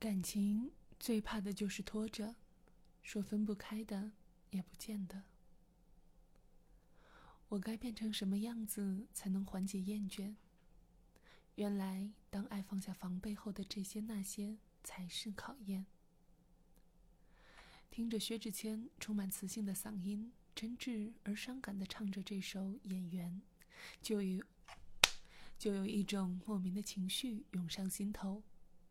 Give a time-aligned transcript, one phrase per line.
[0.00, 2.34] 感情最怕的就是拖着，
[3.02, 4.12] 说分不开的
[4.48, 5.24] 也不见得。
[7.50, 10.36] 我该变成什么样子才能缓解厌倦？
[11.56, 15.84] 原来，当爱放下防备后的这些那些才是考验。
[17.90, 23.42] 听着薛之谦充满磁性的嗓音，真挚而伤感的唱着这首《演员》，
[24.00, 24.42] 就有
[25.58, 28.42] 就有一种莫名的情绪涌上心头，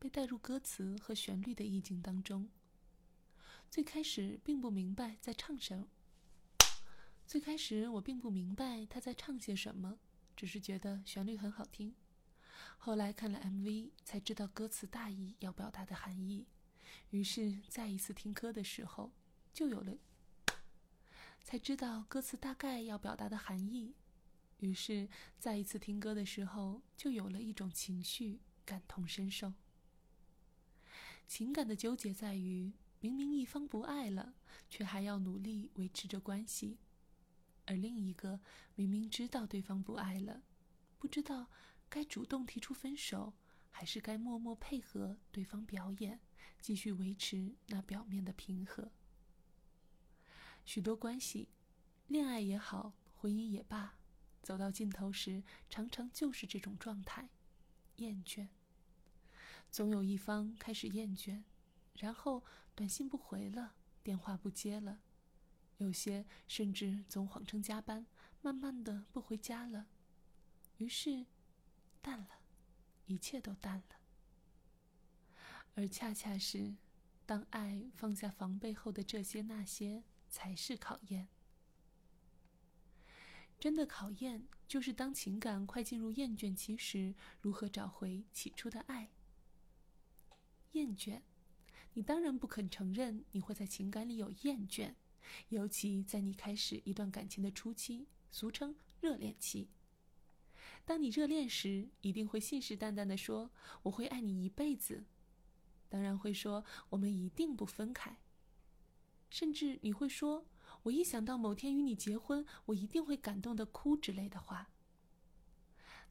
[0.00, 2.48] 被带入歌词和旋律的意境当中。
[3.70, 5.86] 最开始并不明白在唱什么，
[7.26, 9.98] 最开始我并不明白他在唱些什么，
[10.34, 11.94] 只是觉得旋律很好听。
[12.78, 16.46] 后来看了 MV，才知道歌词大意要表达的含义。
[17.10, 19.12] 于是再一次听歌的时候，
[19.52, 19.98] 就有了，
[21.44, 23.94] 才知道歌词大概要表达的含义。
[24.58, 25.08] 于是
[25.38, 29.52] 再一次听歌的时候，就有了一种情绪，感同身受。
[31.30, 34.34] 情感的纠结在于，明明一方不爱了，
[34.68, 36.78] 却还要努力维持着关系；
[37.66, 38.40] 而另一个
[38.74, 40.42] 明明知道对方不爱了，
[40.98, 41.48] 不知道
[41.88, 43.32] 该主动提出分手。
[43.72, 46.18] 还是该默默配合对方表演，
[46.60, 48.90] 继续维持那表面的平和。
[50.64, 51.48] 许多关系，
[52.08, 53.94] 恋爱也好，婚姻也罢，
[54.42, 57.30] 走到尽头时，常常就是这种状态：
[57.98, 58.48] 厌倦。
[59.70, 61.42] 总有一方开始厌倦，
[61.94, 65.00] 然后短信不回了，电话不接了，
[65.78, 68.06] 有些甚至总谎称加班，
[68.42, 69.86] 慢慢的不回家了，
[70.78, 71.26] 于是
[72.00, 72.40] 淡了。
[73.06, 73.96] 一切都淡了，
[75.74, 76.76] 而恰恰是，
[77.26, 81.26] 当爱放下防备后的这些那些，才是考验。
[83.58, 89.10] 真的考验，就是当情感快进入厌倦期时，如何找回起初的爱。
[90.72, 91.22] 厌倦，
[91.94, 94.94] 你当然不肯承认你会在情感里有厌倦，
[95.48, 99.68] 尤其在你开始一段感情的初期，俗称热恋期。
[100.84, 103.50] 当你热恋时，一定会信誓旦旦地说
[103.84, 105.04] ：“我会爱你一辈子。”
[105.88, 108.18] 当然会说：“我们一定不分开。”
[109.28, 110.46] 甚至你会说
[110.84, 114.70] ：“我一想到某天与你结婚，我一定会感动的哭。”之类的话。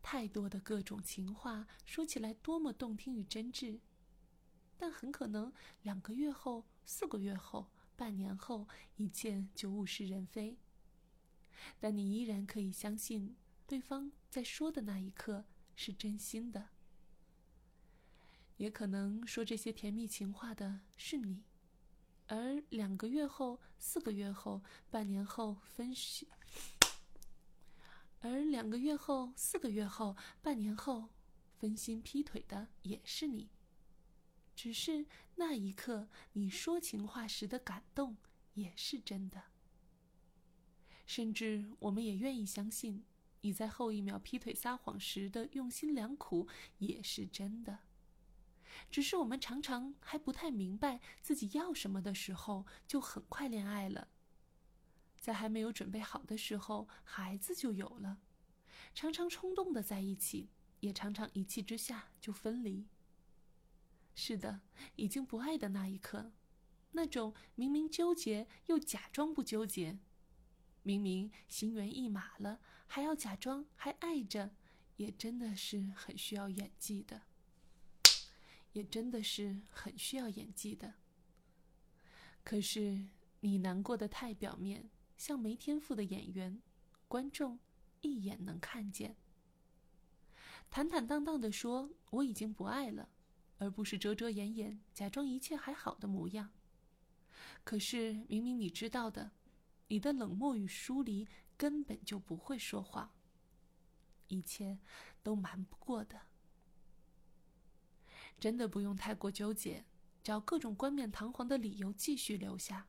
[0.00, 3.80] 太多的各种情话，说起来多么动听与真挚，
[4.78, 5.52] 但很可能
[5.82, 7.66] 两个月后、四个月后、
[7.96, 8.66] 半年后，
[8.96, 10.56] 一切就物是人非。
[11.78, 13.36] 但你依然可以相信。
[13.66, 15.44] 对方在说的那一刻
[15.76, 16.70] 是真心的，
[18.56, 21.42] 也可能说这些甜蜜情话的是你，
[22.28, 26.28] 而两个月后、四个月后、半年后分析，
[28.20, 31.10] 而两个月后、四个月后、半年后
[31.58, 33.50] 分心劈腿的也是你，
[34.58, 38.16] 只是那一刻你说情话时的感动
[38.54, 39.40] 也是真的，
[41.06, 43.04] 甚至我们也愿意相信。
[43.42, 46.48] 你在后一秒劈腿撒谎时的用心良苦
[46.78, 47.78] 也是真的，
[48.90, 54.08] 只是我们常常还不太明白自己要什么的时候，就很快恋爱了；
[55.20, 58.16] 在还没有准备好的时候，孩子就有了；
[58.92, 60.48] 常常冲动的在一起，
[60.80, 62.88] 也常常一气之下就分离。
[64.20, 64.62] 是的，
[64.96, 66.32] 已经不爱的那一刻，
[66.90, 69.96] 那种明明纠结又假装不纠结。
[70.82, 72.58] 明明心猿意马了，
[72.88, 74.50] 还要假装还爱着，
[74.96, 77.22] 也真的是很需要演技的。
[78.72, 80.94] 也真的是很需要演技的。
[82.42, 83.06] 可是
[83.38, 86.60] 你难过的太表面，像没天赋的演员，
[87.06, 87.60] 观众
[88.00, 89.14] 一眼能看见。
[90.68, 93.08] 坦坦荡荡的说我已经不爱了，
[93.58, 96.50] 而不是遮遮掩掩，假装一切还好的模样。
[97.64, 99.32] 可是明明你知道的。
[99.90, 101.26] 你的冷漠与疏离
[101.56, 103.10] 根本就不会说谎，
[104.26, 104.78] 一切
[105.22, 106.20] 都瞒不过的。
[108.38, 109.86] 真的不用太过纠结，
[110.22, 112.86] 找各种冠冕堂皇的理由继续留下。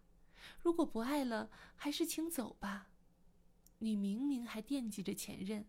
[0.62, 2.90] 如果不爱了，还是请走吧。
[3.78, 5.66] 你明明还惦记着前任，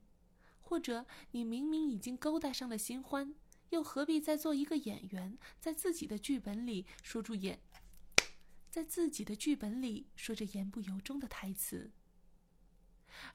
[0.61, 3.37] 或者你明明已经勾搭上了新欢，
[3.71, 7.61] 又何必再做一个演员，在自己的剧本里说出演？
[8.71, 11.91] 在自己的剧本里说着言不由衷的台词，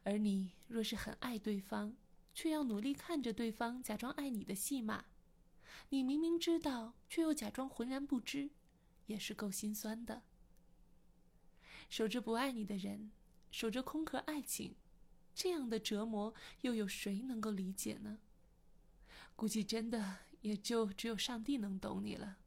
[0.03, 1.97] 而你若是很爱对方，
[2.33, 5.05] 却要努力看着对方假装爱你的戏码，
[5.89, 8.49] 你明明知道却又假装浑然不知，
[9.07, 10.23] 也是够心酸的。
[11.89, 13.11] 守着不爱你的人，
[13.51, 14.75] 守着空壳爱情，
[15.33, 18.19] 这样的折磨又有谁能够理解呢？
[19.35, 22.37] 估计真的也就只有上帝能懂你了。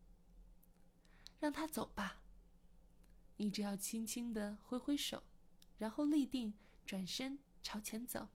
[1.38, 2.22] 让他走吧。
[3.36, 5.22] 你只要轻轻的挥挥手，
[5.78, 6.54] 然后立定，
[6.84, 8.28] 转身朝前走。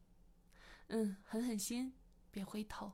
[0.88, 1.94] 嗯，狠狠心，
[2.32, 2.94] 别回头。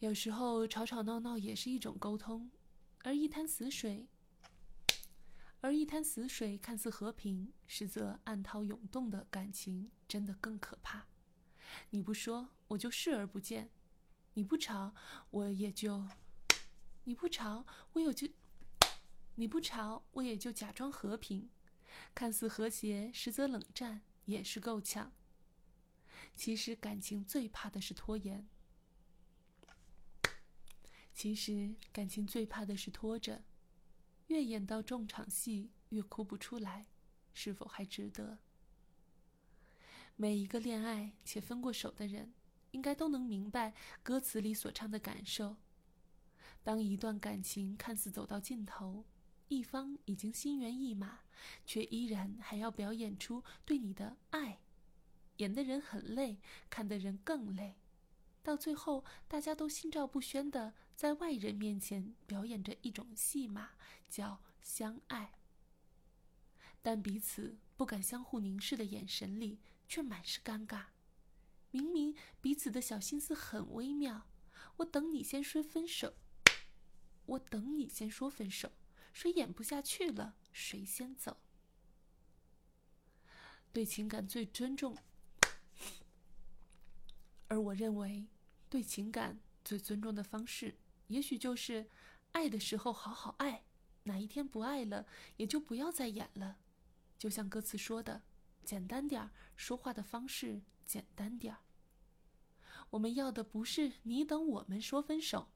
[0.00, 2.50] 有时候吵吵闹闹也是一种沟通，
[3.02, 4.08] 而一滩死水，
[5.60, 11.09] 而一滩死水看似和平，实则暗涛涌动的感情真的更可怕。
[11.88, 13.68] 你不说，我就视而不见；
[14.34, 14.94] 你不吵，
[15.30, 16.06] 我也就；
[17.04, 18.30] 你不吵，我也就；
[19.36, 21.48] 你不吵，我也就假装和平，
[22.14, 25.12] 看似和谐，实则冷战，也是够呛。
[26.36, 28.46] 其实感情最怕的是拖延。
[31.12, 33.42] 其实感情最怕的是拖着，
[34.28, 36.86] 越演到重场戏越哭不出来，
[37.34, 38.38] 是否还值得？
[40.20, 42.34] 每一个恋爱且分过手的人，
[42.72, 43.72] 应该都能明白
[44.02, 45.56] 歌词里所唱的感受。
[46.62, 49.06] 当一段感情看似走到尽头，
[49.48, 51.20] 一方已经心猿意马，
[51.64, 54.60] 却依然还要表演出对你的爱，
[55.38, 56.38] 演的人很累，
[56.68, 57.76] 看的人更累。
[58.42, 63.70] 到最后，大家都心照不宣的在外人面前表演着一种戏码，
[64.10, 65.32] 叫相爱。
[66.82, 70.84] 但彼此不敢相互凝视的眼神里，却满是尴尬。
[71.72, 74.28] 明明彼此的小心思很微妙，
[74.76, 76.14] 我等你先说分手，
[77.26, 78.70] 我等你先说分手，
[79.12, 81.38] 谁演不下去了，谁先走。
[83.72, 84.96] 对情感最尊重。
[87.48, 88.28] 而我认为，
[88.68, 90.78] 对情感最尊重的方式，
[91.08, 91.90] 也许就是，
[92.30, 93.64] 爱的时候好好爱，
[94.04, 96.58] 哪一天不爱了，也就不要再演了。
[97.18, 98.22] 就像歌词说的，
[98.70, 101.58] 简单点儿，说话的方式简单点儿。
[102.90, 105.48] 我们要的不是你等我们说分手，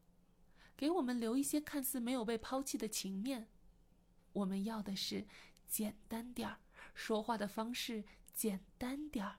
[0.77, 3.47] 给我们留一些看似没有被抛弃的情面。
[4.33, 5.29] 我们要的是
[5.69, 6.59] 简单点儿，
[6.93, 8.03] 说话的方式
[8.35, 9.39] 简单点儿。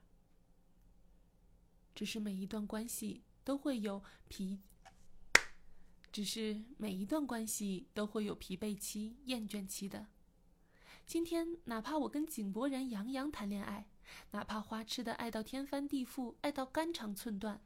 [1.94, 4.62] 只是每一段关系都会有疲，
[6.14, 10.08] 只是每一段关系都会有疲惫期、厌倦期的。
[11.06, 13.88] 今天哪怕我跟井柏然、杨洋谈恋爱，
[14.32, 17.62] 哪怕花痴的爱到天翻地覆、爱到肝肠寸断，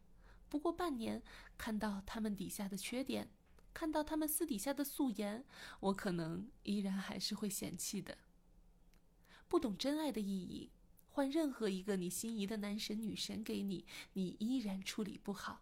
[0.50, 1.24] 不过半年，
[1.58, 3.32] 看到他们底下的缺点，
[3.74, 5.46] 看到他们私底下的素颜，
[5.80, 8.18] 我可能依然还是会嫌弃的。
[9.48, 10.72] 不懂真爱的意义。
[11.12, 15.62] 换任何一个你心仪的男神女神给你，你依然处理不好，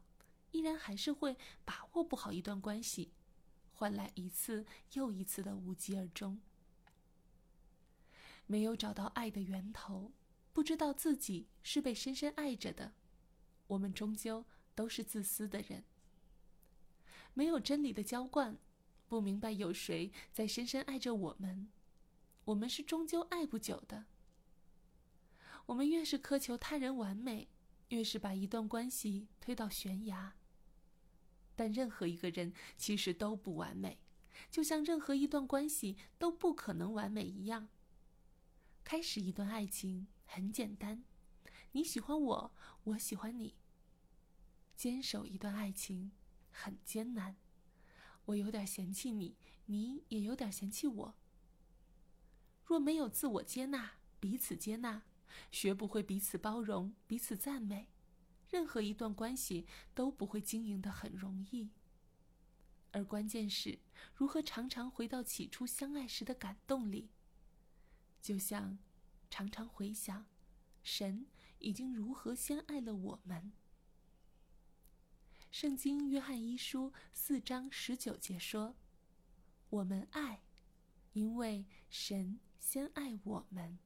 [0.52, 3.12] 依然还是会把握不好一段关系，
[3.72, 6.40] 换来一次又一次的无疾而终。
[8.48, 10.12] 没有找到爱的源头，
[10.52, 12.94] 不知道自己是被深深爱着的，
[13.68, 15.84] 我们终究都是自私的人。
[17.34, 18.58] 没有真理的浇灌，
[19.08, 21.70] 不明白有谁在深深爱着我们，
[22.46, 24.06] 我们是终究爱不久的。
[25.68, 27.50] 我们越是苛求他人完美，
[27.90, 30.34] 越是把一段关系推到悬崖。
[31.56, 34.00] 但任何一个人其实都不完美，
[34.50, 37.68] 就像任何一段关系都不可能完美一样。
[38.90, 41.04] 开始一段爱情很简单，
[41.74, 42.52] 你喜欢我，
[42.86, 43.54] 我喜欢你。
[44.78, 46.14] 坚守一段爱情
[46.52, 47.36] 很艰难，
[48.24, 51.16] 我有点嫌弃你，你也有点嫌弃我。
[52.64, 55.04] 若没有自我接纳，彼此接纳。
[55.52, 57.90] 学不会彼此包容、彼此赞美，
[58.50, 61.72] 任何一段关系都不会经营的很容易。
[62.92, 63.80] 而关键是
[64.16, 67.10] 如何常常回到起初相爱时的感动里，
[68.28, 68.78] 就像
[69.30, 70.26] 常常回想，
[70.84, 71.28] 神
[71.60, 73.54] 已经如何先爱了我们。
[75.50, 78.76] 圣经约翰一书四章十九节说
[79.72, 80.42] ：“我们爱，
[81.14, 83.80] 因为神先爱我们。”